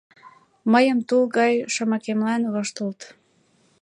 [0.71, 2.99] Мыйым тул гай шомакемлан воштылыт.